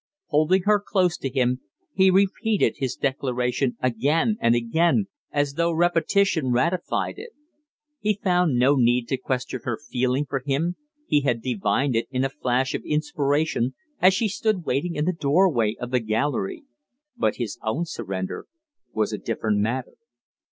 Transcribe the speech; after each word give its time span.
Holding 0.29 0.63
her 0.63 0.79
close 0.83 1.15
to 1.17 1.29
him, 1.29 1.61
he 1.93 2.09
repeated 2.09 2.77
his 2.77 2.95
declaration 2.95 3.77
again 3.81 4.35
and 4.41 4.55
again, 4.55 5.05
as 5.31 5.53
though 5.53 5.71
repetition 5.71 6.51
ratified 6.51 7.19
it. 7.19 7.33
He 7.99 8.15
found 8.23 8.57
no 8.57 8.73
need 8.77 9.07
to 9.09 9.17
question 9.17 9.59
her 9.63 9.77
feeling 9.77 10.25
for 10.27 10.39
him 10.43 10.75
he 11.05 11.21
had 11.21 11.39
divined 11.39 11.95
it 11.95 12.07
in 12.09 12.25
a 12.25 12.29
flash 12.29 12.73
of 12.73 12.81
inspiration 12.83 13.75
as 14.01 14.15
she 14.15 14.27
stood 14.27 14.65
waiting 14.65 14.95
in 14.95 15.05
the 15.05 15.13
doorway 15.13 15.75
of 15.79 15.91
the 15.91 15.99
gallery; 15.99 16.63
but 17.15 17.35
his 17.35 17.59
own 17.61 17.85
surrender 17.85 18.47
was 18.93 19.13
a 19.13 19.19
different 19.19 19.59
matter. 19.59 19.97